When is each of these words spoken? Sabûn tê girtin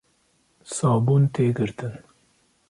Sabûn 0.75 1.23
tê 1.33 1.45
girtin 1.57 1.93